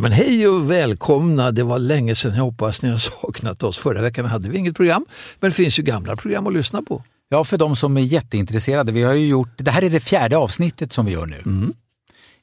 [0.00, 1.50] Ja men hej och välkomna.
[1.52, 2.34] Det var länge sedan.
[2.34, 3.78] Jag hoppas ni har saknat oss.
[3.78, 5.06] Förra veckan hade vi inget program,
[5.40, 7.02] men det finns ju gamla program att lyssna på.
[7.28, 8.92] Ja, för de som är jätteintresserade.
[8.92, 11.36] Vi har ju gjort, det här är det fjärde avsnittet som vi gör nu.
[11.46, 11.72] Mm.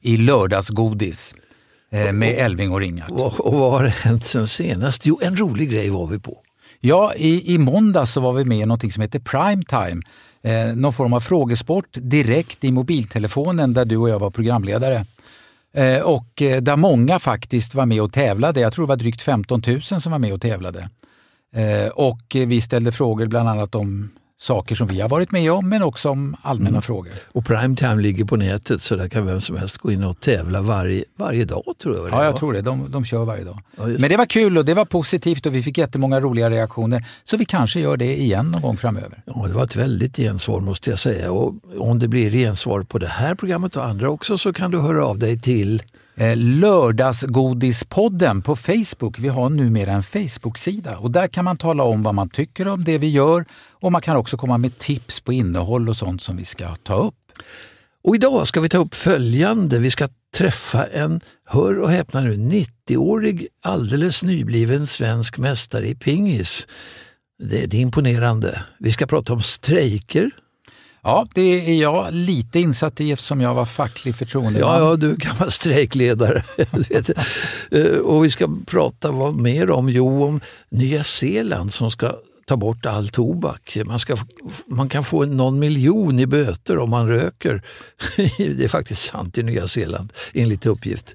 [0.00, 1.34] I lördagsgodis
[1.92, 3.10] eh, med Elving och Ringart.
[3.10, 5.06] Och, och vad har hänt sen senast?
[5.06, 6.38] Jo, en rolig grej var vi på.
[6.80, 10.02] Ja, i, i måndag så var vi med i något som heter Primetime.
[10.42, 15.04] Eh, någon form av frågesport direkt i mobiltelefonen där du och jag var programledare.
[15.74, 18.60] Eh, och eh, där många faktiskt var med och tävlade.
[18.60, 20.90] Jag tror det var drygt 15 000 som var med och tävlade.
[21.54, 25.68] Eh, och vi ställde frågor bland annat om saker som vi har varit med om
[25.68, 26.82] men också om allmänna Mm.
[26.82, 27.12] frågor.
[27.32, 30.60] Och Primetime ligger på nätet så där kan vem som helst gå in och tävla
[30.62, 32.10] varje, varje dag tror jag.
[32.10, 32.60] Ja, jag tror det.
[32.62, 33.58] De, de kör varje dag.
[33.76, 37.04] Ja, Men det var kul och det var positivt och vi fick jättemånga roliga reaktioner.
[37.24, 39.22] Så vi kanske gör det igen någon gång framöver.
[39.24, 41.30] Ja, det var ett väldigt gensvar måste jag säga.
[41.32, 44.78] Och om det blir gensvar på det här programmet och andra också så kan du
[44.78, 45.82] höra av dig till
[46.20, 49.18] Eh, Lördagsgodispodden på Facebook.
[49.18, 52.84] Vi har numera en Facebook-sida och där kan man tala om vad man tycker om
[52.84, 56.36] det vi gör och man kan också komma med tips på innehåll och sånt som
[56.36, 57.14] vi ska ta upp.
[58.04, 59.78] Och idag ska vi ta upp följande.
[59.78, 66.66] Vi ska träffa en, hör och häpna nu, 90-årig alldeles nybliven svensk mästare i pingis.
[67.38, 68.62] Det, det är imponerande.
[68.78, 70.30] Vi ska prata om strejker.
[71.08, 74.70] Ja, det är jag lite insatt i eftersom jag var facklig förtroendeman.
[74.74, 76.44] Ja, ja, du är gammal strejkledare.
[77.70, 79.88] Eh, och vi ska prata vad mer om?
[79.88, 82.14] Jo, om Nya Zeeland som ska
[82.46, 83.76] ta bort all tobak.
[83.86, 84.16] Man, ska,
[84.66, 87.62] man kan få någon miljon i böter om man röker.
[88.36, 91.14] Det är faktiskt sant i Nya Zeeland, enligt uppgift.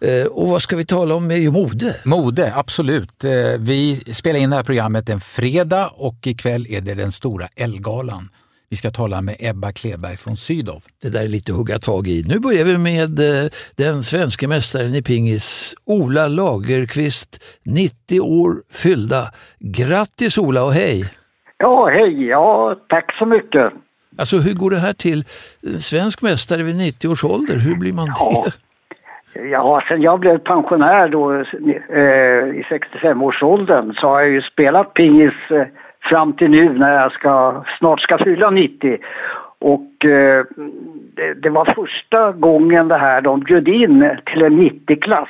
[0.00, 1.30] Eh, Och vad ska vi tala om?
[1.30, 1.96] Jo, mode.
[2.04, 3.24] Mode, absolut.
[3.24, 7.48] Eh, Vi spelar in det här programmet en fredag och ikväll är det den stora
[7.56, 8.28] Elgalan.
[8.72, 10.80] Vi ska tala med Ebba Kleberg från Sydow.
[11.02, 12.24] Det där är lite att hugga tag i.
[12.28, 17.30] Nu börjar vi med eh, den svenska mästaren i pingis, Ola Lagerqvist,
[17.64, 19.22] 90 år fyllda.
[19.58, 21.04] Grattis Ola och hej!
[21.58, 22.26] Ja, hej.
[22.26, 23.72] Ja, tack så mycket.
[24.18, 25.24] Alltså hur går det här till?
[25.80, 28.44] Svensk mästare vid 90 års ålder, hur blir man Ja.
[28.46, 28.52] det?
[29.48, 35.32] Ja, sen jag blev pensionär då eh, i 65-årsåldern så har jag ju spelat pingis
[35.50, 35.66] eh,
[36.02, 38.98] fram till nu när jag ska, snart ska fylla 90.
[39.58, 40.44] Och eh,
[41.14, 45.28] det, det var första gången det här de bjöd in till en 90-klass.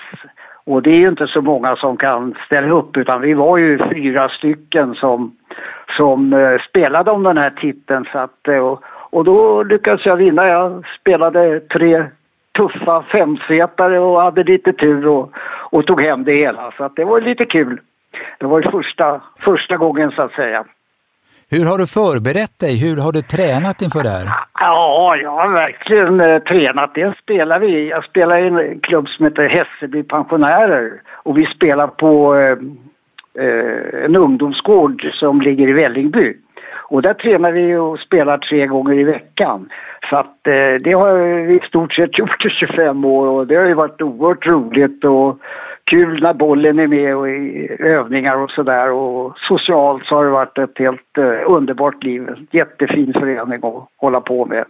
[0.64, 3.78] Och det är ju inte så många som kan ställa upp utan vi var ju
[3.78, 5.32] fyra stycken som,
[5.96, 8.04] som eh, spelade om den här titeln.
[8.12, 10.48] Så att, eh, och, och då lyckades jag vinna.
[10.48, 12.04] Jag spelade tre
[12.56, 15.32] tuffa femsetare och hade lite tur och,
[15.70, 16.72] och tog hem det hela.
[16.76, 17.80] Så att det var lite kul.
[18.38, 20.64] Det var ju första, första gången så att säga.
[21.50, 22.74] Hur har du förberett dig?
[22.84, 24.26] Hur har du tränat inför det här?
[24.60, 26.94] Ja, jag har verkligen eh, tränat.
[26.94, 27.88] Det spelar vi.
[27.88, 32.58] Jag spelar i en klubb som heter Hässelby pensionärer och vi spelar på eh,
[33.44, 36.34] eh, en ungdomsgård som ligger i Vällingby.
[36.90, 39.68] Och där tränar vi och spelar tre gånger i veckan.
[40.10, 41.14] Så att eh, det har
[41.46, 45.04] vi i stort sett gjort i 25 år och det har ju varit oerhört roligt
[45.04, 45.38] och
[45.90, 50.30] kul när bollen är med och i övningar och sådär och socialt så har det
[50.30, 52.28] varit ett helt eh, underbart liv.
[52.50, 54.64] Jättefin förening att hålla på med.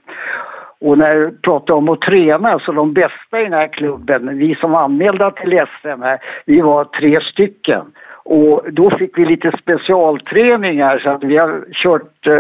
[0.81, 4.55] Och när du pratar om att träna, så de bästa i den här klubben, vi
[4.55, 5.51] som var anmälda till
[5.81, 7.83] SM här, vi var tre stycken.
[8.25, 12.33] Och då fick vi lite specialträningar så att vi har kört eh,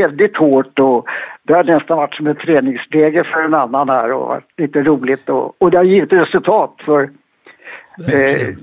[0.00, 1.06] väldigt hårt och
[1.42, 5.28] det har nästan varit som en träningsläger för en annan här och varit lite roligt
[5.28, 7.10] och, och det har givit resultat för
[7.98, 8.54] eh,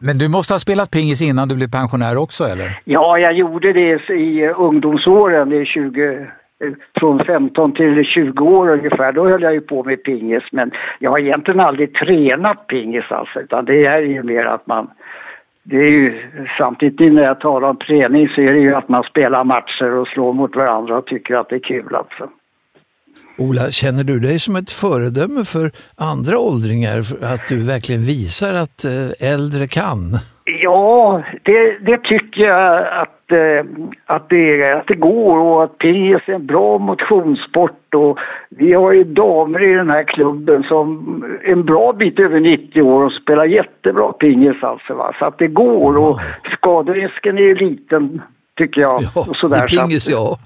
[0.00, 2.80] Men du måste ha spelat pingis innan du blev pensionär också eller?
[2.84, 6.26] Ja, jag gjorde det i ungdomsåren, i 20,
[6.98, 9.12] från 15 till 20 år ungefär.
[9.12, 13.40] Då höll jag ju på med pingis, men jag har egentligen aldrig tränat pingis alltså,
[13.40, 14.88] utan det är ju mer att man
[15.62, 16.22] det är ju,
[16.58, 20.08] samtidigt när jag talar om träning så är det ju att man spelar matcher och
[20.08, 22.28] slår mot varandra och tycker att det är kul alltså.
[23.40, 27.02] Ola, känner du dig som ett föredöme för andra åldringar?
[27.02, 30.00] För att du verkligen visar att eh, äldre kan?
[30.44, 33.60] Ja, det, det tycker jag att, eh,
[34.06, 37.94] att, det, att det går och att pingis är en bra motionssport.
[37.94, 40.88] Och vi har ju damer i den här klubben som
[41.44, 44.94] en bra bit över 90 år och spelar jättebra pingis alltså.
[44.94, 45.14] Va?
[45.18, 46.20] Så att det går och
[46.56, 48.22] skaderisken är ju liten
[48.56, 49.02] tycker jag.
[49.02, 50.36] Ja, och sådär, i pingis så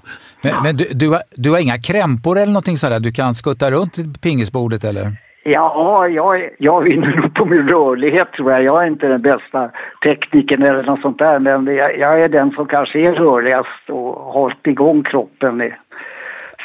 [0.45, 0.61] att, ja.
[0.63, 2.99] Men, men du, du, har, du har inga krämpor eller någonting sådär?
[2.99, 5.05] Du kan skutta runt pingisbordet eller?
[5.47, 8.63] Ja, jag, jag vinner nog på min rörlighet tror jag.
[8.63, 9.71] Jag är inte den bästa
[10.05, 14.15] teknikern eller något sånt där men jag, jag är den som kanske är rörligast och
[14.15, 15.57] har hållit igång kroppen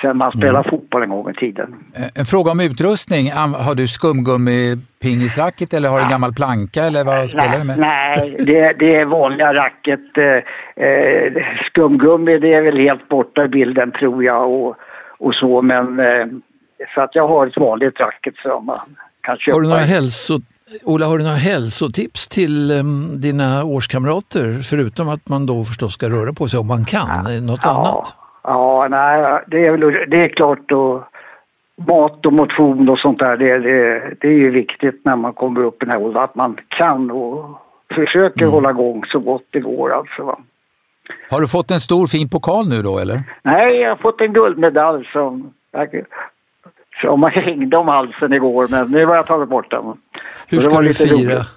[0.00, 1.75] sen man spelade fotboll en gång i tiden.
[1.97, 3.31] Eh, En fråga om utrustning.
[3.67, 7.79] Har du skumgummi pingisracket eller har du en gammal planka eller vad spelar du med?
[7.79, 10.00] Nej, det, det är vanliga racket.
[10.19, 11.32] Eh, eh,
[11.67, 14.76] skumgummi det är väl helt borta i bilden tror jag och,
[15.19, 16.26] och så men eh,
[16.94, 18.79] så att jag har ett vanligt racket som man
[19.20, 19.56] kan köpa.
[19.56, 20.38] Har du några hälso...
[20.85, 24.61] Ola, har du några hälsotips till em, dina årskamrater?
[24.62, 27.26] Förutom att man då förstås ska röra på sig om man kan.
[27.37, 28.14] Eh, Något ja, annat?
[28.43, 31.03] Ja, nej, det är, väl, det är klart och
[31.87, 35.65] mat och motion och sånt där, det, det, det är ju viktigt när man kommer
[35.65, 37.51] upp i den här åldern, att man kan och
[37.95, 38.53] försöker Mm.
[38.53, 40.23] hålla igång så gott det går alltså.
[40.23, 40.39] Va?
[41.31, 43.19] Har du fått en stor fin pokal nu då eller?
[43.43, 45.53] Nej, jag har fått en guldmedalj som,
[47.01, 49.85] som hängde om halsen igår, men nu har jag tagit bort den.
[50.49, 51.49] Hur ska, du fira, roligt.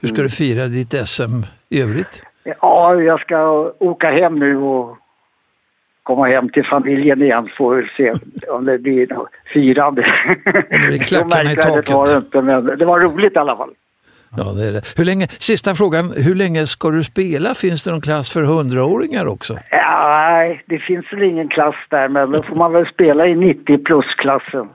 [0.00, 2.22] Hur ska du fira ditt SM i övrigt?
[2.60, 4.96] Ja, jag ska åka hem nu och
[6.04, 8.12] komma hem till familjen igen får vi se
[8.48, 10.02] om det blir något firande.
[11.06, 13.70] Så märkvärdigt var det inte, men det var roligt i alla fall.
[14.36, 14.82] Ja, det är det.
[14.96, 17.54] Hur länge, sista frågan, hur länge ska du spela?
[17.54, 19.58] Finns det någon klass för hundraåringar också?
[19.70, 23.34] Ja, nej, det finns väl ingen klass där, men då får man väl spela i
[23.34, 24.68] 90 plus-klassen.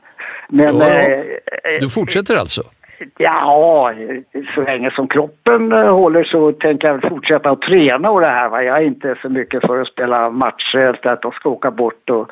[0.50, 1.20] Men Ja, eh,
[1.80, 2.62] Du fortsätter alltså?
[3.18, 3.94] Ja,
[4.56, 8.50] så länge som kroppen eh, håller så tänker jag fortsätta att träna och det här.
[8.50, 8.64] Va?
[8.64, 12.10] Jag är inte så mycket för att spela matcher, eller att de ska åka bort
[12.10, 12.30] och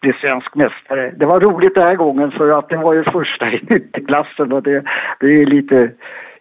[0.00, 1.12] bli svensk mästare.
[1.16, 4.62] Det var roligt den här gången för att det var ju första i 90-klassen och
[4.62, 4.82] det,
[5.20, 5.90] det är lite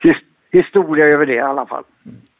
[0.01, 0.15] his,
[0.51, 1.83] historia över det i alla fall.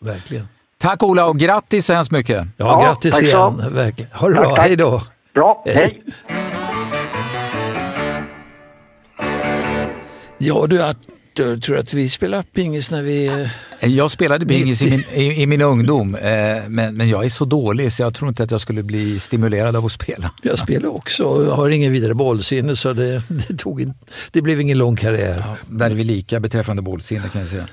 [0.02, 0.44] Verkligen.
[0.82, 2.36] Tack Ola och grattis så hemskt mycket.
[2.36, 3.26] Ja, Ja, grattis tack så.
[3.26, 3.76] igen.
[3.76, 4.12] Verkligen.
[4.12, 4.66] Ha det Tack, bra, tack.
[4.68, 5.00] hej då.
[5.34, 5.76] Bra, Hej.
[5.76, 6.02] hej.
[10.38, 10.82] Ja du
[11.40, 13.26] Artur, tror att vi spelar pingis när vi...
[13.80, 16.22] eh, Jag spelade pingis i min, i, i min ungdom, eh,
[16.68, 19.76] men, men jag är så dålig så jag tror inte att jag skulle bli stimulerad
[19.76, 20.32] av att spela.
[20.44, 23.94] Jag spelar också och jag har ingen vidare bollsinne så det, det, tog in,
[24.32, 25.44] det blev ingen lång karriär.
[25.68, 27.68] Där är vi lika beträffande bollsinne kan jag säga.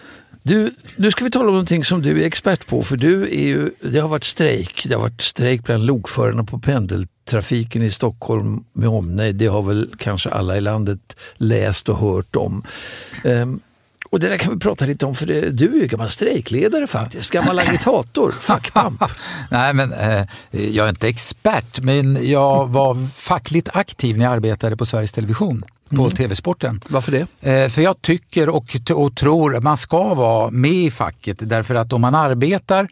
[0.47, 3.45] Du, nu ska vi tala om någonting som du är expert på för du är
[3.45, 4.87] ju, det har varit strejk.
[4.89, 9.37] Det har varit strejk bland lokförarna på pendeltrafiken i Stockholm med omnejd.
[9.37, 12.63] Det har väl kanske alla i landet läst och hört om.
[13.25, 13.61] Ehm,
[14.11, 16.87] och det där kan vi prata lite om för det, du är ju gammal strejkledare
[16.87, 17.31] faktiskt.
[17.31, 19.05] Gammal agitator, fackpamp.
[19.51, 24.77] Nej, men eh, jag är inte expert, men jag var fackligt aktiv när jag arbetade
[24.77, 25.65] på Sveriges Television,
[25.97, 26.81] på TV-sporten.
[26.89, 27.51] Varför det?
[27.51, 31.75] Eh, för jag tycker och, och tror att man ska vara med i facket därför
[31.75, 32.89] att om man arbetar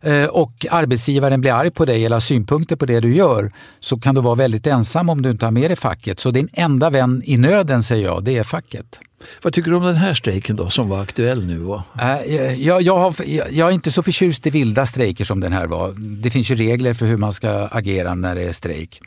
[0.00, 3.50] eh, och arbetsgivaren blir arg på dig eller har synpunkter på det du gör
[3.80, 6.20] så kan du vara väldigt ensam om du inte har med dig facket.
[6.20, 9.00] Så din enda vän i nöden säger jag, det är facket.
[9.42, 11.58] Vad tycker du om den här strejken då som var aktuell nu?
[11.58, 11.84] Va?
[12.00, 13.14] Eh, Jag, jag, har,
[13.50, 15.94] jag, är inte så förtjust i vilda strejker som den här var.
[15.98, 19.00] Det finns ju regler för hur man ska agera när det är strejk.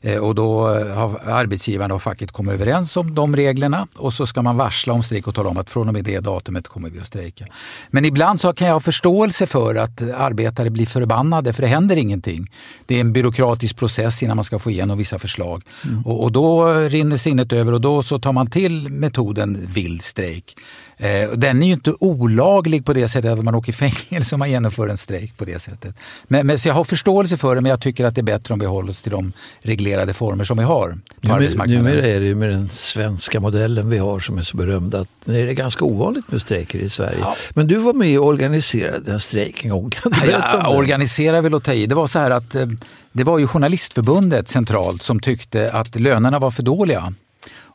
[0.00, 4.42] Eh, Och då har arbetsgivaren och facket kommit överens om de reglerna och så ska
[4.42, 7.00] man varsla om strejk och tala om att från och med det datumet kommer vi
[7.00, 7.46] att strejka.
[7.90, 11.96] Men ibland så kan jag ha förståelse för att arbetare blir förbannade för det händer
[11.96, 12.50] ingenting.
[12.86, 15.62] Det är en byråkratisk process innan man ska få igenom vissa förslag.
[16.04, 20.56] Och, och då rinner sinnet över och då så tar man till metoden vild strejk.
[20.98, 24.38] Eh, den är ju inte olaglig på det sättet att man åker i fängelse om
[24.38, 25.94] man genomför en strejk på det sättet.
[26.28, 28.54] Men, men, så jag har förståelse för det men jag tycker att det är bättre
[28.54, 31.84] om vi håller oss till de reglerade former som vi har på Numera, arbetsmarknaden.
[31.84, 35.08] numera är det ju med den svenska modellen vi har som är så berömd att
[35.24, 37.24] det är ganska ovanligt med strejker i Sverige.
[37.50, 39.90] Men du var med och organiserade en strejk en gång.
[39.90, 40.78] Kan du Ja, om det?
[40.78, 41.86] organisera vill att ta i.
[41.86, 42.66] Det var så här att eh,
[43.12, 47.14] det var ju Journalistförbundet centralt som tyckte att lönerna var för dåliga.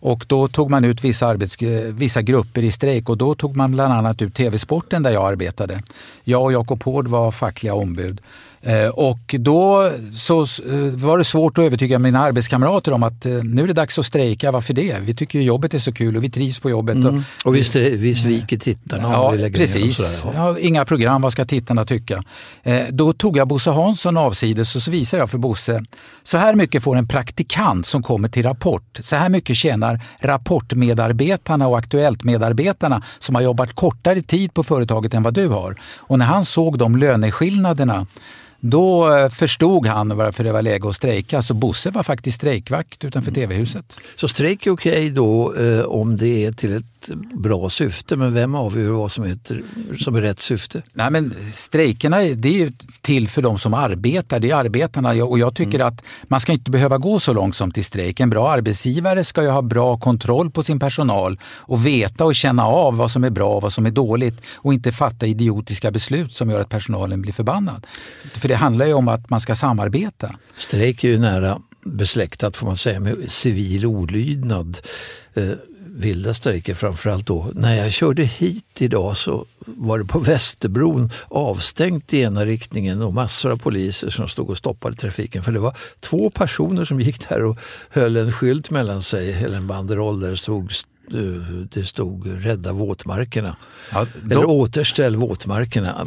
[0.01, 1.57] Och då tog man ut vissa, arbets,
[1.91, 5.83] vissa grupper i strejk och då tog man bland annat ut TV-sporten där jag arbetade.
[6.23, 8.21] Jag och Jakob Hård var fackliga ombud.
[8.63, 10.47] Eh, och då så eh,
[10.95, 14.05] var det svårt att övertyga mina arbetskamrater om att eh, nu är det dags att
[14.05, 14.51] strejka.
[14.51, 14.97] Varför det?
[15.01, 16.95] Vi tycker ju jobbet är så kul och vi trivs på jobbet.
[16.95, 17.23] Mm.
[17.45, 17.61] Och vi,
[17.97, 20.25] vi sviker tittarna ja, vi precis.
[20.35, 22.23] Ja, inga program, vad ska tittarna tycka?
[22.89, 25.83] Då tog jag Bosse Hansson avsides och så visade jag för Bosse.
[26.23, 28.99] Så här mycket får en praktikant som kommer till Rapport.
[29.01, 35.23] Så här mycket tjänar Rapportmedarbetarna och Aktuellt-medarbetarna som har jobbat kortare tid på företaget än
[35.23, 35.75] vad du har.
[35.97, 38.07] Och när han såg de löneskillnaderna
[38.61, 41.41] då eh, förstod han varför det var läge att strejka.
[41.41, 43.41] Så Bosse var faktiskt strejkvakt utanför mm.
[43.41, 43.97] TV-huset.
[44.15, 46.85] Så strejk är okej då eh, om det är till ett
[47.33, 49.51] bra syfte, men vem avgör vad som är, ett,
[49.99, 50.81] som är rätt syfte?
[50.93, 55.55] Nej, men strejkerna det är till för de som arbetar, det är arbetarna och jag
[55.55, 55.87] tycker mm.
[55.87, 58.19] att man ska inte behöva gå så långt som till strejk.
[58.19, 62.65] En bra arbetsgivare ska ju ha bra kontroll på sin personal och veta och känna
[62.65, 66.33] av vad som är bra och vad som är dåligt och inte fatta idiotiska beslut
[66.33, 67.87] som gör att personalen blir förbannad.
[68.33, 70.35] För det handlar ju om att man ska samarbeta.
[70.57, 74.77] Strejk är ju nära besläktat får man säga med civil olydnad.
[75.33, 75.51] Eh,
[75.87, 77.51] vilda strejker framförallt då.
[77.53, 83.13] När jag körde hit idag så var det på Västerbron avstängt i ena riktningen och
[83.13, 85.43] massor av poliser som stod och stoppade trafiken.
[85.43, 87.57] För det var två personer som gick där och
[87.89, 90.73] höll en skylt mellan sig, eller en banderoll där det stod
[91.73, 93.55] det stod rädda våtmarkerna.
[93.91, 94.35] Ja, då...
[94.35, 96.05] Eller återställ våtmarkerna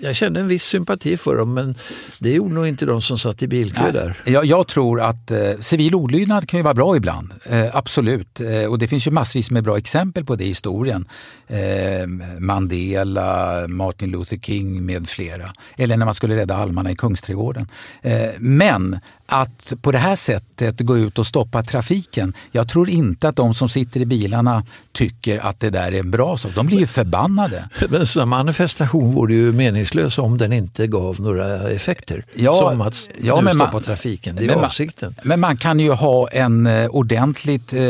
[0.00, 1.74] jag kände en viss sympati för dem men
[2.18, 4.22] det gjorde nog inte de som satt i bilkö där.
[4.24, 8.40] Jag, jag, tror att eh, civil olydnad kan ju vara bra ibland, eh, absolut.
[8.40, 11.08] Eh, och det finns ju massvis med bra exempel på det i historien.
[11.48, 12.06] Eh,
[12.38, 15.52] Mandela, Martin Luther King med flera.
[15.76, 17.68] Eller när man skulle rädda almarna i Kungsträdgården.
[18.02, 22.32] Eh, men att på det här sättet gå ut och stoppa trafiken.
[22.50, 26.10] Jag tror inte att de som sitter i bilarna tycker att det där är en
[26.10, 26.52] bra sak.
[26.54, 27.68] De blir ju förbannade.
[27.88, 29.71] Men en manifestation vore ju meningslös
[30.18, 32.24] om den inte gav några effekter.
[32.34, 35.14] Ja, som att ja, nu stoppa man, trafiken, det är men avsikten.
[35.16, 37.82] Man, men man kan ju ha en eh, ordentligt eh,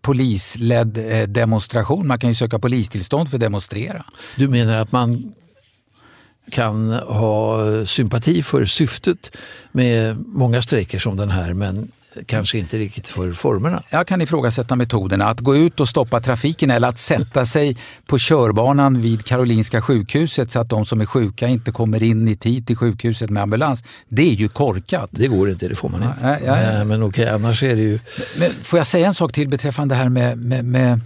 [0.00, 2.06] polisledd eh, demonstration.
[2.06, 4.04] Man kan ju söka polistillstånd för att demonstrera.
[4.36, 5.34] Du menar att man
[6.50, 9.36] kan ha sympati för syftet
[9.72, 11.90] med många strejker som den här men
[12.26, 13.82] kanske inte riktigt för formerna.
[13.90, 15.26] Jag kan ifrågasätta metoderna.
[15.26, 20.50] Att gå ut och stoppa trafiken eller att sätta sig på körbanan vid Karolinska sjukhuset
[20.50, 23.84] så att de som är sjuka inte kommer in i tid till sjukhuset med ambulans.
[24.08, 25.08] Det är ju korkat.
[25.12, 26.16] Det går inte, det får man inte.
[26.22, 26.84] Ja, ja, ja.
[26.84, 28.00] Men okej, annars är det ju...
[28.36, 31.00] Men, får jag säga en sak till beträffande det här med, med, med,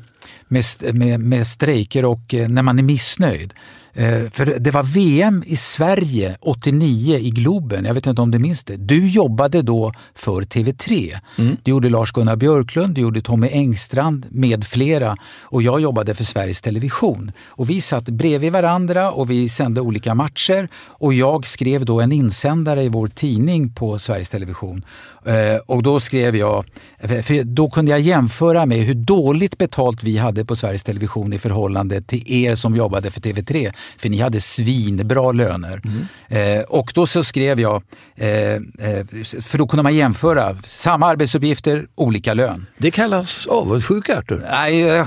[0.95, 3.55] med, med strejker och eh, när man är missnöjd?
[3.93, 7.85] Eh, för det var VM i Sverige 89 i Globen.
[7.85, 8.77] Jag vet inte om du minns det.
[8.77, 11.19] Du jobbade då för TV3.
[11.39, 11.57] Mm.
[11.63, 15.17] Det gjorde Lars-Gunnar Björklund, det gjorde Tommy Engstrand med flera.
[15.41, 17.33] Och jag jobbade för Sveriges Television.
[17.47, 20.69] Och vi satt bredvid varandra och vi sände olika matcher.
[20.75, 24.85] Och jag skrev då en insändare i vår tidning på Sveriges Television.
[25.25, 26.65] Eh, och då skrev jag,
[27.01, 31.39] för då kunde jag jämföra med hur dåligt betalt vi hade på Sveriges Television i
[31.39, 35.81] förhållande till er som jobbade för TV3 för ni hade svinbra löner.
[35.85, 36.59] Mm.
[36.59, 37.83] Eh, och då så skrev jag,
[38.17, 39.07] eh, eh,
[39.43, 42.67] för då kunde man jämföra samma arbetsuppgifter, olika lön.
[42.79, 44.47] Det kallas avundsjuka Artur.
[44.51, 45.05] Nej,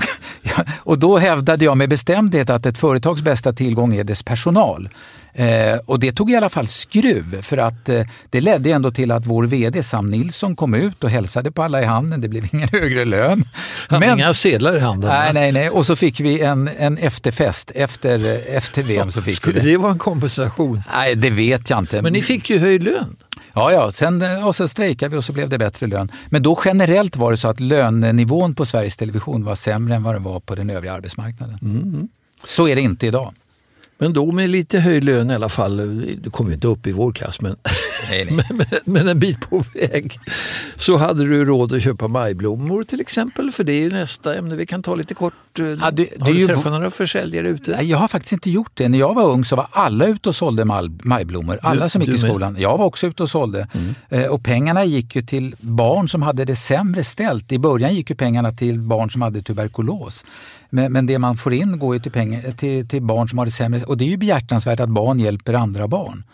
[0.78, 4.88] och då hävdade jag med bestämdhet att ett företags bästa tillgång är dess personal.
[5.36, 9.10] Eh, och det tog i alla fall skruv för att eh, det ledde ändå till
[9.10, 12.20] att vår VD Sam Nilsson kom ut och hälsade på alla i handen.
[12.20, 13.44] Det blev ingen högre lön.
[13.88, 15.10] Han Men, inga sedlar i handen?
[15.10, 15.70] Nej, nej, nej.
[15.70, 19.10] Och så fick vi en, en efterfest efter, efter VM.
[19.10, 19.66] Så fick Skulle det.
[19.66, 20.82] det vara en kompensation?
[20.94, 22.02] Nej, det vet jag inte.
[22.02, 23.16] Men ni fick ju höjd lön.
[23.54, 23.92] Ja, ja.
[23.92, 26.12] Sen, och så strejkade vi och så blev det bättre lön.
[26.26, 30.14] Men då generellt var det så att lönenivån på Sveriges Television var sämre än vad
[30.14, 31.58] den var på den övriga arbetsmarknaden.
[31.62, 32.08] Mm.
[32.44, 33.34] Så är det inte idag.
[33.98, 35.76] Men då med lite höjd lön i alla fall,
[36.22, 37.56] du kommer inte upp i vår klass men,
[38.10, 38.46] nej, nej.
[38.50, 40.18] men, men, en bit på väg,
[40.76, 43.50] så hade du råd att köpa majblommor till exempel.
[43.50, 45.34] För det är ju nästa ämne vi kan ta lite kort.
[45.56, 47.70] Ja, det, har du träffat några försäljare ute?
[47.70, 48.88] Nej, jag har faktiskt inte gjort det.
[48.88, 50.64] När jag var ung så var alla ute och sålde
[51.04, 51.58] majblommor.
[51.62, 52.56] Alla som gick i skolan.
[52.58, 53.68] Jag var också ute och sålde.
[53.72, 53.94] Mm.
[54.08, 57.52] Eh, och pengarna gick ju till barn som hade det sämre ställt.
[57.52, 60.24] I början gick ju pengarna till barn som hade tuberkulos.
[60.74, 63.44] Men, men det man får in går ju till, pengar, till, till barn som har
[63.44, 63.84] det sämre.
[63.84, 66.24] Och det är ju behjärtansvärt att barn hjälper andra barn.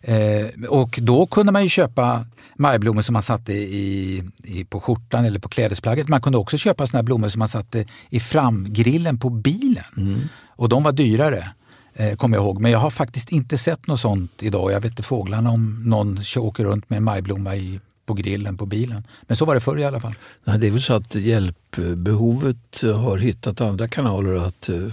[0.00, 2.26] Eh, och då kunde man ju köpa
[2.56, 6.08] majblommor som man satte i, i, på skjortan eller på klädesplagget.
[6.08, 9.84] Man kunde också köpa såna blommor som man satte i framgrillen på bilen.
[9.96, 10.20] Mm.
[10.46, 11.48] Och de var dyrare,
[11.94, 12.60] eh, kommer jag ihåg.
[12.60, 14.72] Men jag har faktiskt inte sett något sånt idag.
[14.72, 18.66] Jag vet inte fåglarna om någon åker runt med en majblomma i på grillen på
[18.66, 19.04] bilen.
[19.22, 20.14] Men så var det förr i alla fall.
[20.44, 24.92] Nej, det är väl så att hjälpbehovet har hittat andra kanaler att uh,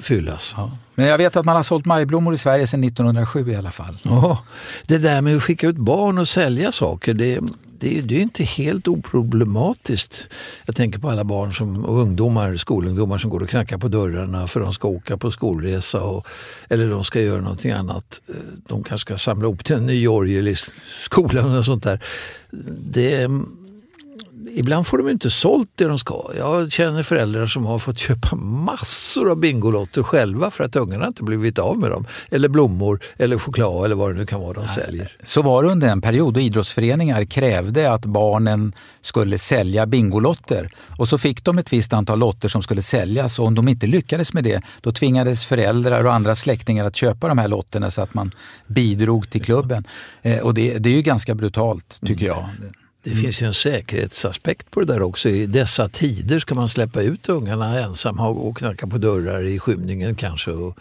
[0.00, 0.54] fyllas.
[0.56, 0.70] Ja.
[0.94, 3.98] Men jag vet att man har sålt majblommor i Sverige sedan 1907 i alla fall.
[4.02, 4.44] Ja,
[4.86, 7.40] det där med att skicka ut barn och sälja saker, det,
[7.78, 10.26] det, det är inte helt oproblematiskt.
[10.64, 14.46] Jag tänker på alla barn som, och ungdomar, skolungdomar som går och knackar på dörrarna
[14.46, 16.26] för de ska åka på skolresa och,
[16.68, 18.20] eller de ska göra någonting annat.
[18.68, 20.54] De kanske ska samla ihop till en ny orgel i
[20.88, 22.00] skolan och sånt där.
[22.90, 23.28] Det,
[24.52, 26.30] ibland får de inte sålt det de ska.
[26.36, 31.22] Jag känner föräldrar som har fått köpa massor av Bingolotter själva för att ungarna inte
[31.22, 32.06] blivit av med dem.
[32.30, 35.12] Eller blommor eller choklad eller vad det nu kan vara de säljer.
[35.22, 40.68] Så var det under en period då idrottsföreningar krävde att barnen skulle sälja Bingolotter.
[40.98, 43.86] Och så fick de ett visst antal lotter som skulle säljas och om de inte
[43.86, 48.02] lyckades med det då tvingades föräldrar och andra släktingar att köpa de här lotterna så
[48.02, 48.30] att man
[48.66, 49.84] bidrog till klubben.
[50.22, 52.48] Eh, och det, det är ju ganska brutalt tycker jag.
[53.04, 53.22] Det mm.
[53.22, 55.28] finns ju en säkerhetsaspekt på det där också.
[55.28, 60.14] I dessa tider ska man släppa ut ungarna ensamma och knacka på dörrar i skymningen
[60.14, 60.78] kanske och,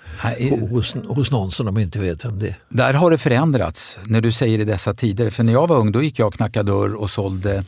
[0.51, 2.55] och hos, hos någon som de inte vet vem det är.
[2.69, 5.29] Där har det förändrats när du säger i dessa tider.
[5.29, 7.63] För när jag var ung då gick jag och knackade dörr och sålde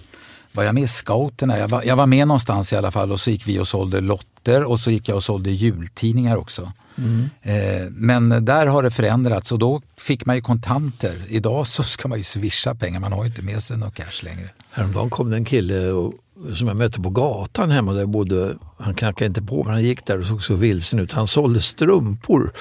[0.56, 1.58] var jag med i scouterna?
[1.58, 4.02] Jag var, jag var med någonstans i alla fall och så gick vi och sålde
[4.02, 6.72] lotter och så gick jag och sålde jultidningar också.
[6.98, 7.30] Mm.
[7.42, 11.16] Eh, men där har det förändrats och då fick man ju kontanter.
[11.28, 14.24] Idag så ska man ju swisha pengar, man har ju inte med sig någon cash
[14.24, 14.50] längre.
[14.72, 16.14] Häromdagen kom det en kille och,
[16.56, 18.56] som jag mötte på gatan hemma där jag bodde.
[18.78, 21.12] Han knackade inte på men han gick där och såg så vilsen ut.
[21.12, 22.52] Han sålde strumpor.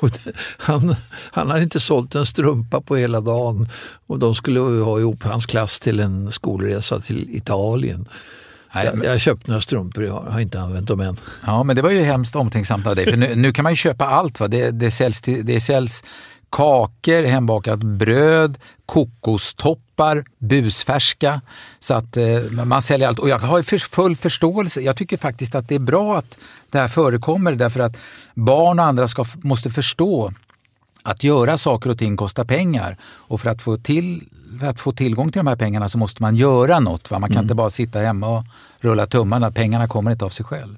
[0.58, 3.68] han, han hade inte sålt en strumpa på hela dagen
[4.06, 8.08] och de skulle ha ihop hans klass till en skolresa till Italien.
[8.74, 11.16] Nej, jag, jag köpt några strumpor, jag har inte använt dem än.
[11.46, 13.10] Ja, men det var ju hemskt omtänksamt av dig.
[13.10, 14.40] För nu, nu kan man ju köpa allt.
[14.40, 14.48] Va?
[14.48, 16.02] Det, det, säljs till, det säljs
[16.54, 21.40] kakor, hembakat bröd, kokostoppar, busfärska.
[21.80, 23.18] Så att eh, man säljer allt.
[23.18, 24.80] Och jag har full förståelse.
[24.80, 26.38] Jag tycker faktiskt att det är bra att
[26.70, 27.96] det här förekommer därför att
[28.34, 30.32] barn och andra ska, måste förstå
[31.02, 32.96] att göra saker och ting kostar pengar.
[33.02, 34.22] Och för att få, till,
[34.60, 37.10] för att få tillgång till de här pengarna så måste man göra något.
[37.10, 37.18] Va?
[37.18, 37.44] Man kan mm.
[37.44, 38.44] inte bara sitta hemma och
[38.80, 39.50] rulla tummarna.
[39.50, 40.76] Pengarna kommer inte av sig själv.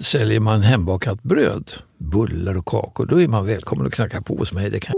[0.00, 4.52] Säljer man hembakat bröd, bullar och kakor, då är man välkommen att knacka på hos
[4.52, 4.70] mig.
[4.70, 4.97] Det kan...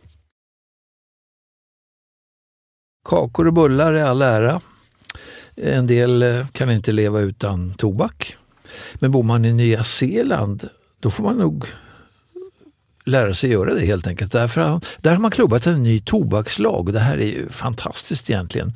[3.03, 4.61] Kakor och bullar är all ära.
[5.55, 8.37] En del eh, kan inte leva utan tobak.
[8.93, 11.65] Men bor man i Nya Zeeland, då får man nog
[13.05, 14.31] lära sig göra det helt enkelt.
[14.31, 18.73] Därför, där har man klubbat en ny tobakslag och det här är ju fantastiskt egentligen.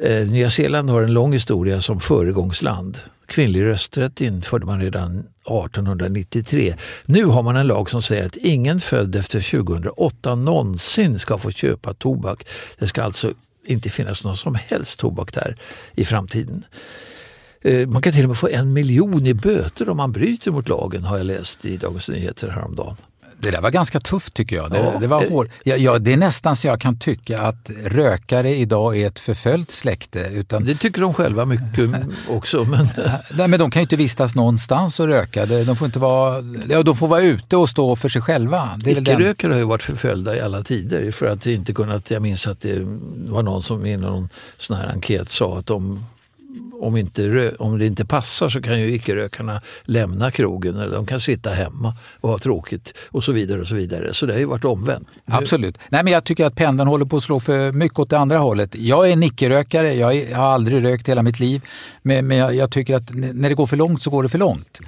[0.00, 2.98] Eh, Nya Zeeland har en lång historia som föregångsland.
[3.26, 6.76] Kvinnlig rösträtt införde man redan 1893.
[7.04, 11.50] Nu har man en lag som säger att ingen född efter 2008 någonsin ska få
[11.50, 12.46] köpa tobak.
[12.78, 13.32] Det ska alltså
[13.66, 15.56] inte finnas någon som helst tobak där
[15.94, 16.64] i framtiden.
[17.62, 20.68] Eh, man kan till och med få en miljon i böter om man bryter mot
[20.68, 22.96] lagen har jag läst i Dagens Nyheter häromdagen.
[23.38, 24.70] Det där var ganska tufft tycker jag.
[24.70, 24.98] Det, ja.
[25.00, 25.50] det var hård.
[25.64, 29.70] Ja, ja, det är nästan så jag kan tycka att rökare idag är ett förföljt
[29.70, 30.20] släkte.
[30.20, 30.64] Utan...
[30.64, 31.90] Det tycker de själva mycket
[32.28, 32.64] också.
[32.64, 32.88] Men...
[33.30, 35.46] Nej, men de kan ju inte vistas någonstans och röka.
[35.46, 38.78] De får, inte vara, ja, de får vara ute och stå för sig själva.
[38.86, 42.60] Icke-rökare har ju varit förföljda i alla tider för att inte kunnat, jag minns att
[42.60, 42.78] det
[43.28, 46.04] var någon som i någon sån här enkät sa att de
[46.80, 51.20] om, inte, om det inte passar så kan ju icke-rökarna lämna krogen eller de kan
[51.20, 53.60] sitta hemma och ha tråkigt och så vidare.
[53.60, 54.14] och Så vidare.
[54.14, 55.08] Så det har ju varit omvänt.
[55.24, 55.78] Absolut.
[55.88, 58.38] Nej, men jag tycker att pendeln håller på att slå för mycket åt det andra
[58.38, 58.74] hållet.
[58.74, 61.62] Jag är en icke-rökare, jag har aldrig rökt hela mitt liv.
[62.02, 64.38] Men, men jag, jag, tycker att när det går för långt så går det för
[64.38, 64.80] långt.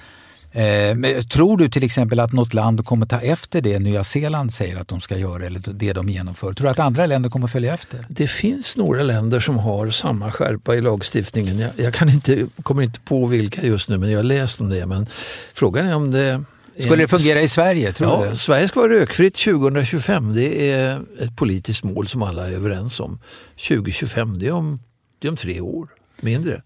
[0.52, 4.52] Eh, men tror du till exempel att något land kommer ta efter det Nya Zeeland
[4.52, 6.52] säger att de ska göra eller det de genomför?
[6.52, 8.06] Tror du att andra länder kommer följa efter?
[8.08, 11.58] Det finns några länder som har samma skärpa i lagstiftningen.
[11.58, 14.68] Jag, jag kan inte, kommer inte på vilka just nu men jag har läst om
[14.68, 14.86] det.
[14.86, 15.06] Men
[15.54, 16.44] frågan är om det
[16.78, 17.92] Skulle det fungera i Sverige?
[17.92, 18.36] Tror ja, du?
[18.36, 20.34] Sverige ska vara rökfritt 2025.
[20.34, 23.18] Det är ett politiskt mål som alla är överens om.
[23.68, 24.80] 2025, det är om,
[25.18, 25.88] det är om tre år,
[26.20, 26.62] mindre.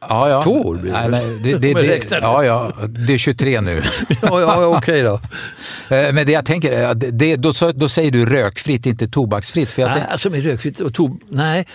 [0.00, 0.42] Ja, ja.
[0.42, 1.74] Två år blir det Nej, men det, det,
[2.10, 3.82] det, ja, ja, det är 23 nu.
[4.22, 5.14] Ja, ja, okej då.
[5.96, 9.72] Eh, Men det jag tänker, det, då, då säger du rökfritt, inte tobaksfritt.
[9.72, 11.66] För jag Nej, tänk- alltså med rökfritt och to nej,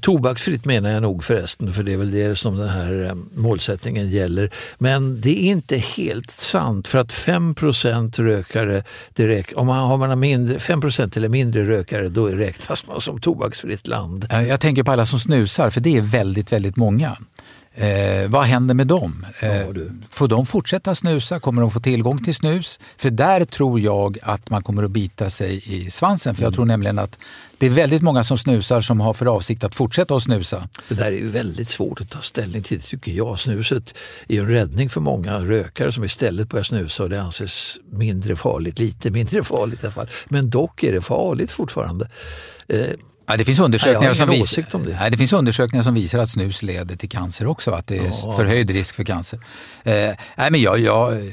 [0.00, 4.10] tobaksfritt menar jag nog förresten, för det är väl det som den här eh, målsättningen
[4.10, 4.50] gäller.
[4.78, 8.84] Men det är inte helt sant, för att 5% rökare,
[9.16, 13.86] räk, om man har man mindre, 5% eller mindre rökare, då räknas man som tobaksfritt
[13.86, 14.26] land.
[14.30, 17.16] Eh, Jag tänker på alla som snusar, för det är väldigt, väldigt många.
[17.74, 19.26] Eh, vad händer med dem?
[19.40, 19.68] Eh,
[20.10, 21.40] får de fortsätta snusa?
[21.40, 22.80] Kommer de få tillgång till snus?
[22.96, 26.34] För där tror jag att man kommer att bita sig i svansen.
[26.34, 27.18] För jag tror nämligen att
[27.58, 30.68] det är väldigt många som snusar som har för avsikt att fortsätta att snusa.
[30.88, 33.38] Det där är ju väldigt svårt att ta ställning till tycker jag.
[33.38, 33.94] Snuset
[34.28, 38.36] är ju en räddning för många rökare som istället börjar snusa och det anses mindre
[38.36, 40.08] farligt, lite mindre farligt i alla fall.
[40.28, 42.08] Men dock är det farligt fortfarande.
[42.68, 42.90] Eh,
[43.30, 44.28] Ja, det, finns Nej, undersökningar har som
[44.80, 44.96] om det.
[45.00, 48.10] Nej, det finns undersökningar som visar att snus leder till cancer också, att det är
[48.24, 48.32] Ja.
[48.36, 49.38] förhöjd risk för cancer.
[49.84, 49.92] Eh,
[50.36, 51.32] nej, men jag, jag,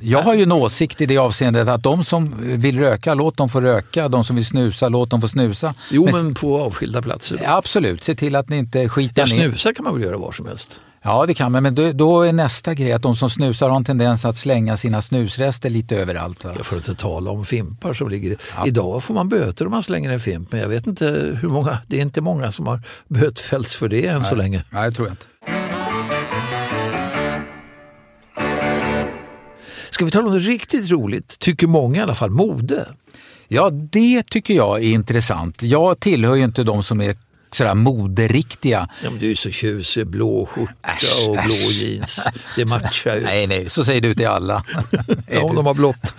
[0.00, 3.48] jag har ju en åsikt i det avseendet att de som vill röka, låt dem
[3.48, 4.08] få röka.
[4.08, 5.74] De som vill snusa, låt dem få snusa.
[5.90, 7.40] jo, Men- men på avskilda platser.
[7.46, 9.48] Absolut, se till att ni inte skitar Ja, ner.
[9.48, 10.80] snusa kan man väl göra var som helst?
[11.02, 13.76] Ja, det kan man, men då, då är nästa grej att de som snusar har
[13.76, 16.44] en tendens att slänga sina snusrester lite överallt.
[16.44, 16.52] Va?
[16.56, 18.36] Ja, för att inte tala om fimpar som ligger...
[18.66, 21.06] Idag får man böter om man slänger en fimp, men jag vet inte
[21.40, 21.78] hur många...
[21.86, 24.64] Det är inte många som har bötfällts för det än så länge.
[24.70, 25.26] Nej, det tror jag inte.
[29.90, 31.38] Ska vi tala om något riktigt roligt?
[31.38, 32.30] Tycker många i alla fall.
[32.30, 32.88] Mode.
[33.48, 35.62] Ja, det tycker jag är intressant.
[35.62, 37.16] Jag tillhör ju inte de som är
[37.52, 38.88] sådär moderiktiga.
[39.04, 40.06] Ja, men du är så tjusig.
[40.06, 41.80] Blå skjorta Äsch, och blå äsch.
[41.80, 42.26] jeans.
[42.56, 43.22] Det matchar ju.
[43.22, 44.64] Nej, nej, så säger du till alla.
[45.26, 46.14] Ja, om de har blått.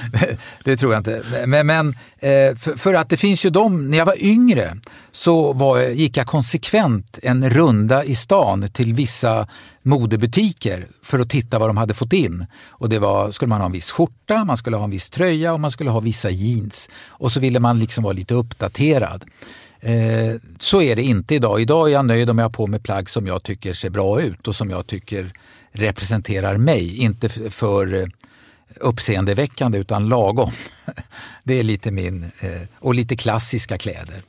[0.64, 1.22] det tror jag inte.
[1.46, 4.76] Men, men eh, för, för att det finns ju de, när jag var yngre
[5.12, 9.48] så var, gick jag konsekvent en runda i stan till vissa
[9.82, 12.46] modebutiker för att titta vad de hade fått in.
[12.68, 15.52] Och det var, skulle man ha en viss skjorta, man skulle ha en viss tröja
[15.52, 16.90] och man skulle ha vissa jeans.
[17.08, 19.24] Och så ville man liksom vara lite uppdaterad.
[19.82, 21.60] Eh, så är det inte idag.
[21.60, 24.20] Idag är jag nöjd om jag har på mig plagg som jag tycker ser bra
[24.20, 25.32] ut och som jag tycker
[25.72, 26.96] representerar mig.
[26.96, 28.06] Inte för eh,
[28.80, 30.52] uppseendeväckande utan lagom.
[31.44, 34.22] Det är lite min, eh, och lite klassiska kläder.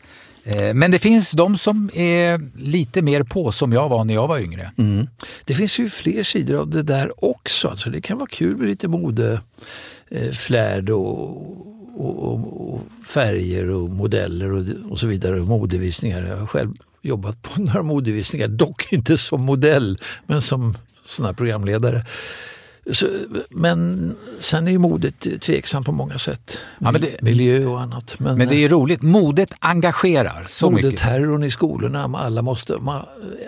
[0.44, 4.28] Eh, men det finns de som är lite mer på som jag var när jag
[4.28, 4.72] var yngre.
[4.78, 5.08] Mm.
[5.46, 7.68] Det finns ju fler sidor av det där också.
[7.68, 14.52] Alltså det kan vara kul med lite modeflärd och, och, och, och färger och modeller
[14.52, 15.42] och, och så vidare.
[15.42, 16.28] Och modevisningar.
[16.28, 21.34] Jag har själv jobbat på några modevisningar, dock inte som modell men som sån här
[21.34, 22.06] programledare.
[22.92, 23.08] Så,
[23.50, 26.58] men sen är ju modet tveksamt på många sätt.
[26.80, 28.16] Ja, det- Miljö och annat.
[28.18, 30.86] Men, Men det är roligt, modet engagerar så mycket.
[30.86, 32.78] Modeterrorn i skolorna, alla måste,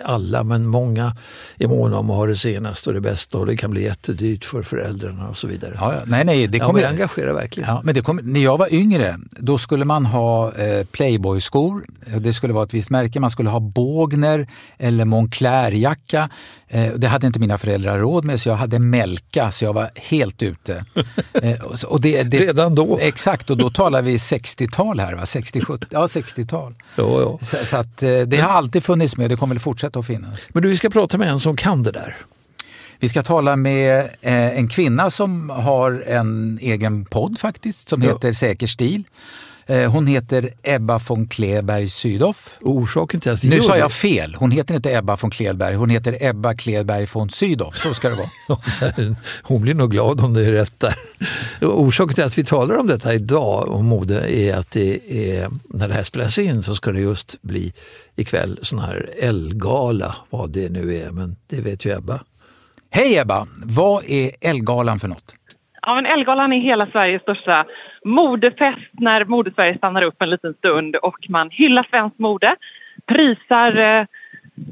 [0.04, 1.16] alla men många
[1.58, 4.44] är måna om att ha det senaste och det bästa och det kan bli jättedyrt
[4.44, 5.72] för föräldrarna och så vidare.
[5.80, 6.00] Ja, ja.
[6.06, 6.80] Nej, nej, det ja, kommer...
[6.80, 7.68] det engagerar verkligen.
[7.68, 11.84] Ja, men det kom, när jag var yngre, då skulle man ha eh, Playboy-skor.
[12.20, 13.20] Det skulle vara ett visst märke.
[13.20, 14.46] Man skulle ha Bågner
[14.78, 16.28] eller Moncler-jacka.
[16.68, 19.90] Eh, det hade inte mina föräldrar råd med, så jag hade Melka, så jag var
[19.96, 20.84] helt ute.
[21.42, 22.98] Eh, och det, det, Redan då?
[23.00, 25.24] Exakt, och då talar vi 60-tal här, va?
[25.24, 26.74] 60-70, ja 60-tal.
[26.96, 27.38] Ja, ja.
[27.42, 30.06] Så, så att, eh, det har alltid funnits med och det kommer väl fortsätta att
[30.06, 30.40] finnas.
[30.48, 32.16] Men du, vi ska prata med en som kan det där.
[33.00, 38.12] Vi ska tala med en kvinna som har en egen podd faktiskt som Ja.
[38.12, 39.04] heter Säker stil.
[39.68, 42.36] Eh, hon heter Ebba von Kleberg Sydow.
[42.60, 44.34] Och orsaken till att vi Nu sa jag fel.
[44.34, 47.70] Hon heter inte Ebba von Kleberg, hon heter Ebba Kleberg von Sydow.
[47.70, 48.58] Så ska det vara.
[49.42, 50.94] Hon blir nog glad om det är rätt där.
[51.60, 55.88] Orsaken till att vi talar om detta idag, om mode, är att det är, när
[55.88, 57.72] det här spelas in så ska det just bli
[58.16, 62.20] ikväll sån här Elgala, vad det nu är, men det vet ju Ebba.
[62.90, 63.46] Hej Ebba!
[63.64, 65.34] Vad är Elgalan för något?
[65.88, 67.66] Ja, men Elgalan är hela Sveriges största
[68.04, 72.56] modefest när Modesverige stannar upp en liten stund och man hyllar svenskt mode,
[73.06, 74.06] prisar eh,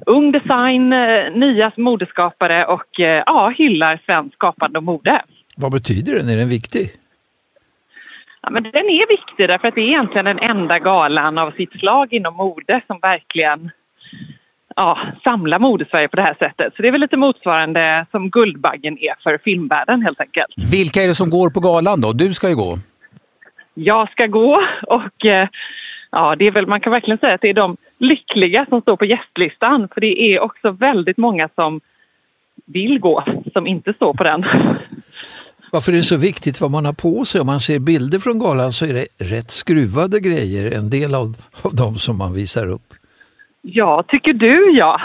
[0.07, 5.23] ung design, eh, nya modeskapare och eh, ja, hyllar svenskt skapande och mode.
[5.57, 6.29] Vad betyder den?
[6.29, 6.91] Är den viktig?
[8.43, 11.73] Ja, men den är viktig därför att det är egentligen den enda galan av sitt
[11.73, 13.71] slag inom mode som verkligen
[14.77, 16.73] ja, samla modesverige på det här sättet.
[16.77, 20.55] Så det är väl lite motsvarande som Guldbaggen är för filmvärlden helt enkelt.
[20.73, 22.13] Vilka är det som går på galan då?
[22.13, 22.79] Du ska ju gå.
[23.75, 25.49] Jag ska gå och eh,
[26.11, 28.97] ja, det är väl, man kan verkligen säga att det är de lyckliga som står
[28.97, 29.89] på gästlistan.
[29.95, 31.81] För det är också väldigt många som
[32.67, 34.45] vill gå, som inte står på den.
[35.73, 37.41] Varför är det så viktigt vad man har på sig?
[37.41, 41.27] Om man ser bilder från galan så är det rätt skruvade grejer, en del av,
[41.63, 42.95] av dem som man visar upp.
[43.67, 45.01] Ja, tycker du ja.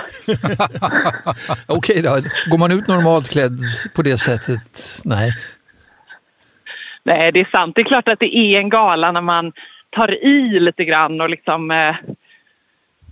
[1.68, 2.10] Okej då,
[2.52, 3.60] går man ut normalt klädd
[3.96, 5.02] på det sättet?
[5.06, 5.32] Nej.
[7.04, 7.76] Nej, det är sant.
[7.76, 9.52] Det är klart att det är en gala när man
[9.90, 11.96] tar i lite grann och liksom eh,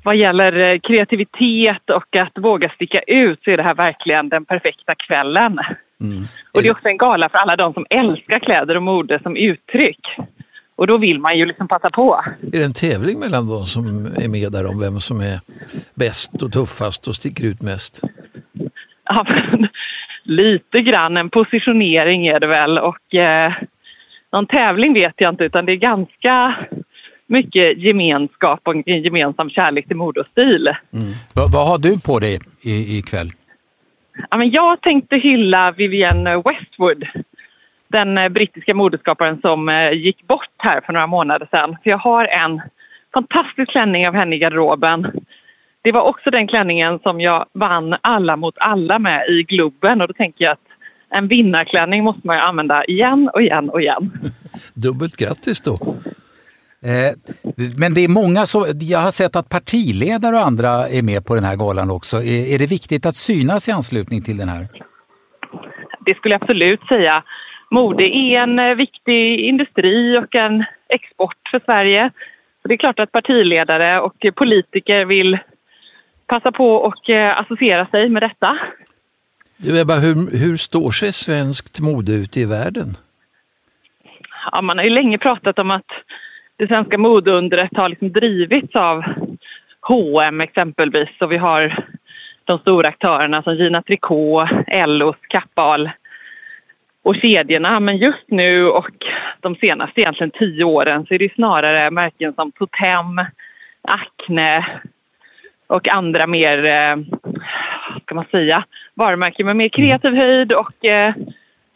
[0.04, 4.46] vad gäller eh, kreativitet och att våga sticka ut så är det här verkligen den
[4.46, 5.60] perfekta kvällen.
[6.02, 6.24] Mm.
[6.52, 9.38] Och det är också en gala för alla de som älskar kläder och mode som
[9.38, 10.08] uttryck.
[10.78, 12.24] Och då vill man ju liksom passa på.
[12.54, 15.40] Är det en tävling mellan de som är med där om vem som är
[15.94, 18.02] bäst och tuffast och sticker ut mest?
[19.04, 19.26] Ja,
[20.24, 23.54] lite grann en positionering är det väl och eh,
[24.32, 26.56] någon tävling vet jag inte utan det är ganska
[27.28, 30.68] mycket gemenskap och en gemensam kärlek till mode och stil.
[30.68, 31.06] Mm.
[31.34, 32.40] Vad, vad har du på dig
[33.00, 33.32] ikväll?
[34.30, 37.04] Ja, men jag tänkte hylla Vivienne Westwood,
[37.88, 41.78] den eh, brittiska modeskaparen som eh, gick bort här för några månader sedan.
[41.84, 42.62] För jag har en
[43.14, 45.08] fantastisk klänning av henne i garderoben.
[45.82, 50.08] Det var också den klänningen som jag vann Alla mot alla med i Globen och
[50.08, 50.68] då tänker jag att
[51.10, 54.12] en vinnarklänning måste man ju använda igen och igen och igen.
[54.74, 55.98] Dubbelt grattis då!
[56.82, 57.12] Eh,
[57.78, 61.36] men det är många som, jag har sett att partiledare och andra är med på
[61.36, 62.18] den här galan också.
[62.18, 64.68] Är, det viktigt att synas i anslutning till den här?
[66.06, 67.24] Det skulle jag absolut säga.
[67.70, 72.12] Mode är en eh, viktig industri och en export för Sverige.
[72.62, 75.38] Så det är klart att partiledare och politiker vill
[76.28, 78.58] passa på och eh, associera sig med detta.
[79.58, 82.88] Du Ebba, hur, hur står sig svenskt mode ute i världen?
[84.52, 85.92] Ja, man har ju länge pratat om att
[86.58, 89.04] det svenska modeundret har liksom drivits av
[89.82, 91.86] H&M exempelvis och vi har
[92.46, 95.90] de stora aktörerna som Gina Tricot, Ellos, Kappahl
[97.08, 97.80] och kedjorna.
[97.80, 98.96] Men just nu och
[99.40, 103.26] de senaste egentligen tio åren så är det snarare märken som Totem,
[103.82, 104.82] Acne
[105.68, 106.96] och andra mer, eh,
[108.02, 111.14] ska man säga, varumärken med mer kreativ höjd och eh,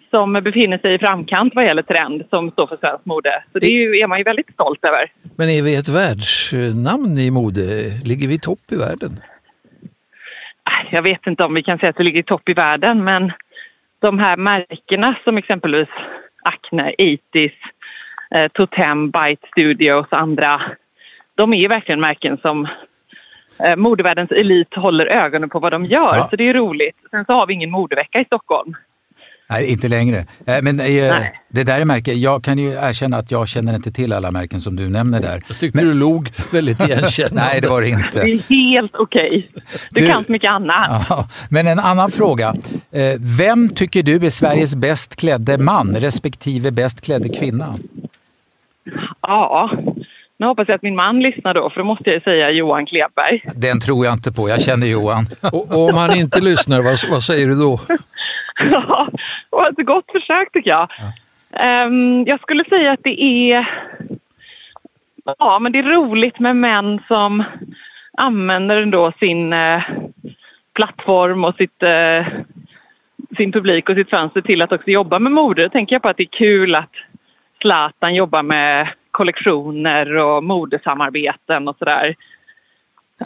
[0.10, 3.44] som befinner sig i framkant vad gäller trend som står för svensk mode.
[3.52, 5.12] Så det är, ju, är man ju väldigt stolt över.
[5.38, 7.64] Men är vi ett världsnamn i mode?
[8.06, 9.12] Ligger vi i topp i världen?
[10.92, 13.32] Jag vet inte om vi kan säga att vi ligger i topp i världen men
[14.02, 15.90] de här märkena som exempelvis
[16.44, 17.52] Acne, 80s,
[18.36, 20.62] eh, Totem, Bite Studios och andra
[21.36, 22.68] de är verkligen märken som
[23.64, 26.16] eh, modevärldens elit håller ögonen på vad de gör.
[26.16, 26.28] Ja.
[26.30, 26.98] Så det är roligt.
[27.12, 28.76] Sen så har vi ingen modevecka i Stockholm.
[29.52, 30.26] Nej, inte längre.
[30.46, 32.22] Eh, men eh, det där är märken.
[32.22, 35.44] Jag kan ju erkänna att jag känner inte till alla märken som du nämner där.
[35.48, 35.88] Jag tyckte men...
[35.88, 37.42] du log väldigt igenkännande.
[37.42, 38.24] Nej, det var det inte.
[38.24, 39.28] Det är helt okej.
[39.28, 39.64] Okay.
[39.90, 41.06] Du, du, kan så mycket annat.
[41.10, 42.56] Ja, men en annan fråga.
[42.92, 47.76] Eh, vem tycker du är Sveriges bäst klädde man respektive bäst klädde kvinna?
[49.22, 49.72] Ja,
[50.42, 53.44] nu hoppas jag att min man lyssnar då, för då måste jag säga Johan Kleberg.
[53.56, 55.26] Den tror jag inte på, jag känner Johan.
[55.42, 57.80] och, och om han inte lyssnar, vad, vad säger du då?
[59.82, 60.88] Ja, ett gott försök tycker jag.
[60.98, 61.86] Ja.
[61.86, 63.70] Um, jag skulle säga att det är...
[65.38, 67.44] Ja, men det är roligt med män som
[68.18, 69.82] använder ändå sin uh,
[70.74, 72.28] plattform och sitt, uh,
[73.38, 75.64] sin publik och sitt fönster till att också jobba med mode.
[75.64, 76.94] Då tänker jag på att det är kul att
[77.62, 82.16] Zlatan jobbar med kollektioner och modesamarbeten och sådär.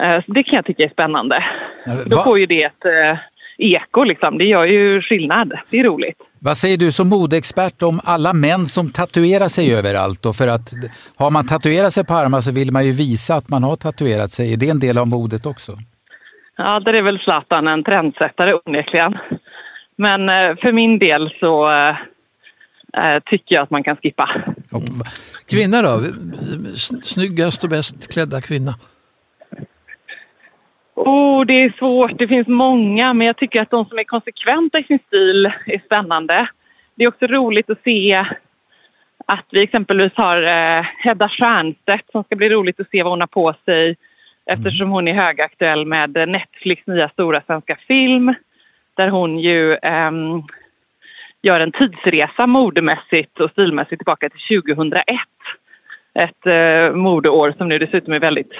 [0.02, 1.44] Uh, så det kan jag tycka är spännande.
[2.06, 2.84] Då får ju det ett
[3.58, 4.38] eko liksom.
[4.38, 5.52] Det gör ju skillnad.
[5.70, 6.16] Det är roligt.
[6.38, 10.26] Vad säger du som modeexpert om alla män som tatuerar sig överallt?
[10.26, 10.72] Och för att
[11.16, 14.30] har man tatuerat sig på armar så vill man ju visa att man har tatuerat
[14.30, 14.52] sig.
[14.52, 15.72] Är det en del av modet också?
[16.56, 19.14] Ja, där är väl Zlatan en trendsättare onekligen.
[19.96, 21.96] Men eh, för min del så eh,
[23.02, 24.30] eh, tycker jag att man kan skippa.
[25.48, 26.02] Kvinna då?
[27.02, 28.74] Snyggast och bäst klädda kvinna?
[31.06, 32.18] Oh, det är svårt.
[32.18, 35.78] Det finns många, men jag tycker att de som är konsekventa i sin stil är
[35.84, 36.48] spännande.
[36.94, 38.24] Det är också roligt att se
[39.26, 43.20] att vi exempelvis har eh, Hedda Stiernstedt som ska bli roligt att se vad hon
[43.20, 43.96] har på sig
[44.46, 48.34] eftersom hon är högaktuell med Netflix nya stora svenska film
[48.96, 50.10] där hon ju eh,
[51.42, 55.04] gör en tidsresa modemässigt och stilmässigt tillbaka till 2001.
[56.14, 58.52] Ett eh, modeår som nu dessutom är väldigt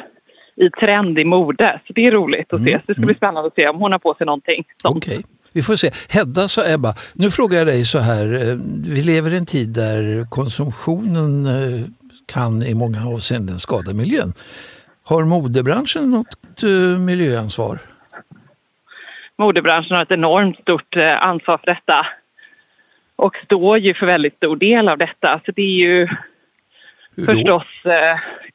[0.57, 1.81] i trendig mode.
[1.87, 2.73] Så det är roligt att se.
[2.73, 4.65] Så det ska bli spännande att se om hon har på sig någonting.
[4.83, 4.97] sånt.
[4.97, 5.91] Okej, vi får se.
[6.09, 8.35] Hedda sa Ebba, nu frågar jag dig så här.
[8.35, 8.57] eh,
[8.95, 11.81] Vi lever i en tid där konsumtionen eh,
[12.27, 14.33] kan i många avseenden skada miljön.
[15.05, 17.79] Har modebranschen något eh, miljöansvar?
[19.39, 22.07] modebranschen har ett enormt stort ansvar för detta
[23.17, 25.41] och står ju för väldigt stor del av detta.
[25.47, 26.09] Så det är ju
[27.27, 27.65] förstås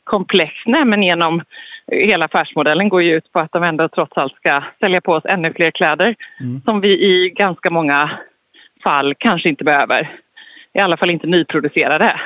[0.03, 0.63] komplext.
[0.65, 1.41] Nej, men genom
[1.91, 5.25] hela affärsmodellen går ju ut på att de ändå trots allt ska sälja på oss
[5.25, 6.15] ännu fler kläder
[6.65, 8.19] som vi i ganska många
[8.83, 10.15] fall kanske inte behöver.
[10.73, 12.21] I alla fall inte nyproducerade.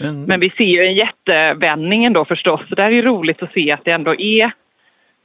[0.00, 2.60] Men, Men vi ser ju en jättevändning ändå förstås.
[2.68, 4.52] Så det är ju roligt att se att det ändå är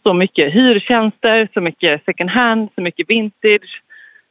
[0.03, 3.81] så mycket hyrtjänster, så mycket second hand, så mycket vintage.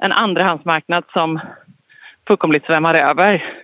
[0.03, 1.41] En andrahandsmarknad som
[2.29, 3.55] fullkomligt svämmar över.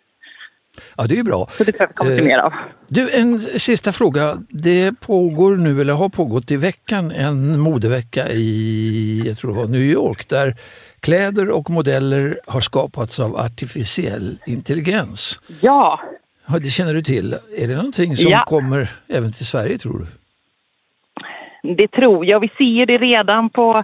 [0.96, 1.48] Ja, det är ju bra.
[1.58, 2.52] Så det vi kommer se Eh, mer av.
[2.88, 4.38] Du, en sista fråga.
[4.48, 9.66] Det pågår nu, eller har pågått i veckan, en modevecka i jag tror det var
[9.68, 10.54] New York där
[11.00, 15.40] kläder och modeller har skapats av artificiell intelligens.
[15.60, 16.00] Ja,
[16.48, 17.36] Ja, det känner du till.
[17.58, 18.44] Är det någonting som Ja.
[18.46, 20.06] kommer även till Sverige tror du?
[21.76, 22.40] det tror jag.
[22.40, 23.82] Vi ser det redan på...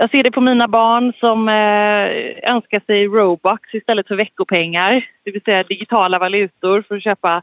[0.00, 5.06] Jag ser det på mina barn som eh, önskar sig Robux istället för veckopengar.
[5.24, 7.42] Det vill säga digitala valutor för att köpa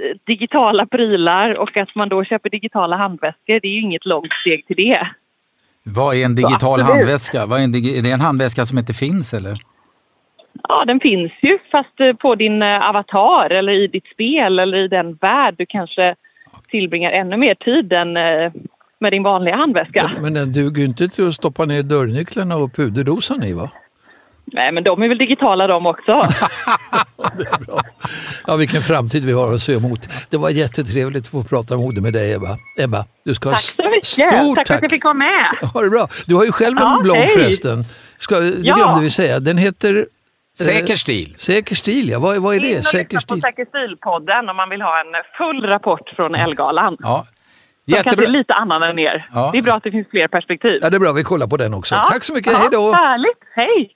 [0.00, 3.60] eh, digitala prylar och att man då köper digitala handväskor.
[3.60, 5.08] Det är ju inget långt steg till det.
[5.82, 6.86] Vad är en digital absolut.
[6.86, 7.46] handväska?
[7.46, 9.58] Vad är, en är det en handväska som inte finns eller?
[10.68, 14.78] Ja, den finns ju fast eh, på din eh, avatar eller i ditt spel eller
[14.78, 16.14] i den värld du kanske
[16.68, 18.16] tillbringar ännu mer tid än
[19.04, 20.10] med din vanliga handväska.
[20.20, 23.70] Men den duger ju inte till att stoppa ner dörrnycklarna och puderdosan i va?
[24.44, 26.22] Nej, men de är väl digitala de också.
[28.46, 30.08] Ja, vilken framtid vi har att se emot.
[30.30, 32.56] Det var jättetrevligt att få prata mode med dig Ebba.
[32.78, 34.06] Ebba, du ska ha Tack så mycket!
[34.06, 34.66] stort tack, tack.
[34.66, 35.70] för att jag fick vara med.
[35.74, 36.08] Ha det bra.
[36.26, 37.28] Du har ju själv en Ja, blogg hej.
[37.28, 37.84] förresten.
[38.18, 38.74] Ska, det Ja.
[38.76, 39.40] glömde vi säga.
[39.40, 41.34] Den heter eh, Säker stil.
[41.38, 42.08] Säker stil.
[42.08, 42.18] Ja.
[42.18, 42.78] Vad, vad är In det?
[42.78, 43.42] och Säker lyssna på stil.
[43.42, 45.06] Säker stil-podden om man vill ha en
[45.38, 46.96] full rapport från Elgalan.
[47.00, 47.26] Ja.
[47.86, 48.38] Som kanske är Jättebra.
[48.38, 49.28] lite annan än er.
[49.34, 49.50] Ja.
[49.52, 50.78] Det är bra att det finns fler perspektiv.
[50.82, 51.12] Ja, det är bra.
[51.12, 51.94] Vi kollar på den också.
[51.94, 52.06] Ja.
[52.12, 52.52] Tack så mycket.
[52.52, 52.92] Ja, Hej då!
[52.92, 53.38] Härligt.
[53.54, 53.90] Hej!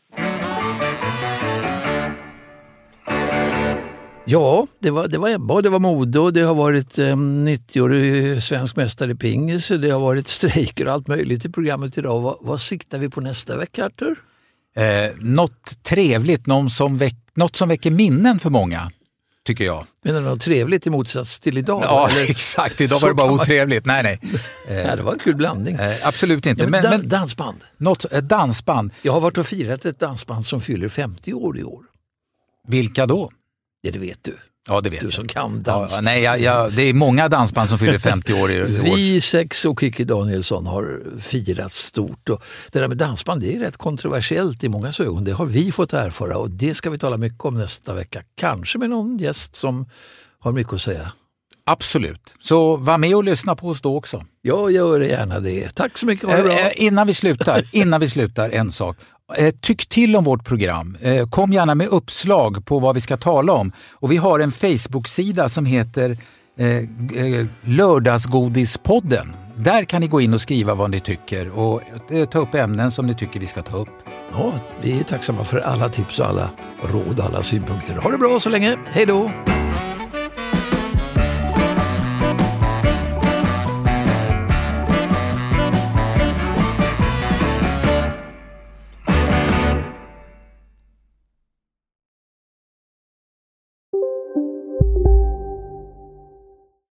[4.25, 7.03] Ja, det var, det var Ebba och det var mode och det har varit eh,
[7.03, 9.69] 90-årig svensk mästare i pingis.
[9.69, 12.21] Det har varit strejker och allt möjligt i programmet idag.
[12.21, 14.19] Vad, vad siktar vi på nästa vecka, Artur?
[14.77, 14.85] Eh,
[15.21, 18.91] något trevligt, någon som väck, något som väcker minnen för många,
[19.49, 19.87] tycker jag.
[20.05, 21.83] Menar du något trevligt i motsats till idag?
[21.85, 22.23] Ja, eller?
[22.31, 22.81] exakt.
[22.81, 23.87] Idag Så var det bara kan man- otrevligt.
[23.87, 24.21] Nej, nej.
[24.87, 25.75] Ja, det var en kul blandning.
[25.75, 26.65] Eh, absolut inte.
[26.65, 27.65] Ja, men, men, men dansband.
[27.77, 31.65] något, ett dansband, Jag har varit och firat ett dansband som fyller 50 år i
[31.65, 31.83] år.
[32.69, 33.31] vilka då?
[33.81, 34.37] Ja, det vet du.
[34.69, 35.13] Ja, det vet Du jag.
[35.13, 35.93] som kan dans.
[35.97, 38.67] ja, nej, jag, jag, det är många dansband som fyller 50 år i år.
[38.67, 42.29] Vi sex och Kikki Danielsson har firat stort.
[42.29, 45.25] Och det där med dansband det är rätt kontroversiellt i många ögon.
[45.25, 48.23] Det har vi fått erfara och det ska vi tala mycket om nästa vecka.
[48.37, 49.87] Kanske med någon gäst som
[50.39, 51.13] har mycket att säga.
[51.65, 52.35] Absolut.
[52.41, 54.25] Så var med och lyssna på oss då också.
[54.43, 55.75] Jag gör gärna det.
[55.75, 56.29] Tack så mycket.
[56.29, 56.53] Ha det bra.
[56.53, 58.97] Eh, eh, innan vi slutar, innan vi slutar, en sak.
[59.37, 60.97] Eh, tyck till om vårt program.
[61.01, 63.73] Eh, kom gärna med uppslag på vad vi ska tala om.
[63.93, 66.17] Och vi har en Facebook-sida som heter
[66.59, 69.33] eh, Lördagsgodispodden.
[69.57, 71.81] Där kan ni gå in och skriva vad ni tycker och
[72.31, 73.89] ta upp ämnen som ni tycker vi ska ta upp.
[74.33, 76.51] Ja, vi är tacksamma för alla tips och alla
[76.83, 77.95] råd och alla synpunkter.
[77.95, 78.79] Ha det bra så länge.
[78.87, 79.31] Hej då!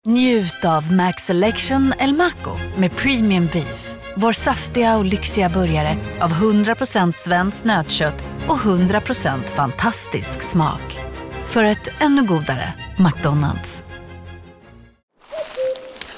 [0.09, 3.97] Njut av Max Selection El Maco med Premium Beef.
[4.17, 10.99] Vår saftiga och lyxiga burgare av 100% svenskt nötkött och 100% fantastisk smak.
[11.47, 13.83] För ett ännu godare McDonalds.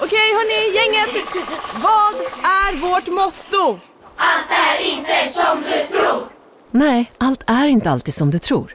[0.00, 1.26] Okej hörni, gänget.
[1.74, 3.80] Vad är vårt motto?
[6.70, 8.74] Nej, allt är inte alltid som du tror.